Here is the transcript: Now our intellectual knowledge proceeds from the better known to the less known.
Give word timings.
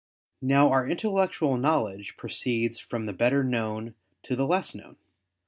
Now 0.41 0.67
our 0.69 0.87
intellectual 0.89 1.57
knowledge 1.57 2.17
proceeds 2.17 2.79
from 2.79 3.05
the 3.05 3.13
better 3.13 3.43
known 3.43 3.93
to 4.23 4.35
the 4.35 4.47
less 4.47 4.73
known. 4.73 4.97